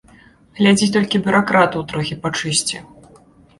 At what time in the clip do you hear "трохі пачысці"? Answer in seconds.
1.93-2.83